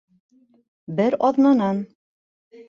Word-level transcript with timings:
Бер 1.01 1.17
аҙнанан 1.29 1.85